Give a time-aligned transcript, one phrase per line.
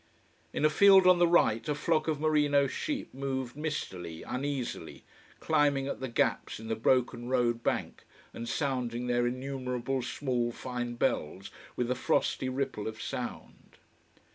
[0.51, 5.03] In a field on the right a flock of merino sheep moved mistily, uneasily,
[5.39, 10.95] climbing at the gaps in the broken road bank, and sounding their innumerable small fine
[10.95, 13.77] bells with a frosty ripple of sound.